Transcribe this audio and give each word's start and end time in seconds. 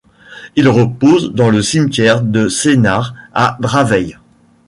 Il 0.55 0.67
repose 0.67 1.31
dans 1.35 1.51
le 1.51 1.61
cimetière 1.61 2.23
de 2.23 2.47
Sénart 2.49 3.13
à 3.35 3.57
Draveil. 3.59 4.17